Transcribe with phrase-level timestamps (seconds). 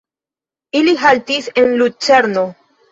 [0.79, 2.53] Ili haltis en Lucerno.